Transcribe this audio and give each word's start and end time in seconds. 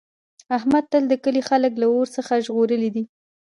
احمد 0.57 0.83
تل 0.91 1.03
د 1.09 1.13
کلي 1.23 1.41
خلک 1.49 1.73
له 1.81 1.85
اور 1.95 2.07
څخه 2.15 2.33
ژغورلي 2.45 2.89
دي. 2.95 3.03